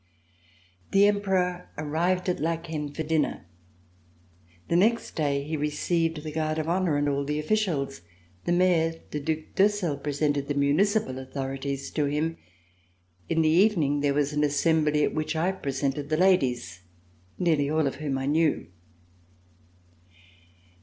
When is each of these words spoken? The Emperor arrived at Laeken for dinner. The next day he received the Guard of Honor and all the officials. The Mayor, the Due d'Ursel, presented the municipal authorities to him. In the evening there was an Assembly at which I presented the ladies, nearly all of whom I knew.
The 0.93 1.05
Emperor 1.05 1.69
arrived 1.77 2.27
at 2.27 2.39
Laeken 2.39 2.95
for 2.95 3.03
dinner. 3.03 3.45
The 4.67 4.75
next 4.75 5.15
day 5.15 5.43
he 5.43 5.55
received 5.55 6.23
the 6.23 6.31
Guard 6.31 6.57
of 6.57 6.67
Honor 6.67 6.97
and 6.97 7.07
all 7.07 7.23
the 7.23 7.37
officials. 7.37 8.01
The 8.45 8.51
Mayor, 8.51 8.95
the 9.11 9.19
Due 9.19 9.43
d'Ursel, 9.53 9.97
presented 9.97 10.47
the 10.47 10.55
municipal 10.55 11.19
authorities 11.19 11.91
to 11.91 12.05
him. 12.05 12.37
In 13.29 13.43
the 13.43 13.49
evening 13.49 13.99
there 14.01 14.15
was 14.15 14.33
an 14.33 14.43
Assembly 14.43 15.03
at 15.03 15.13
which 15.13 15.35
I 15.35 15.51
presented 15.51 16.09
the 16.09 16.17
ladies, 16.17 16.81
nearly 17.37 17.69
all 17.69 17.85
of 17.85 17.97
whom 17.97 18.17
I 18.17 18.25
knew. 18.25 18.71